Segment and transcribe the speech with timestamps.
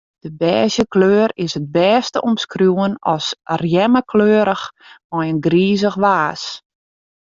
[0.23, 3.25] De bêzje kleur is it bêst te omskriuwen as
[3.61, 4.65] rjemmekleurich
[5.11, 6.43] mei in grizich waas.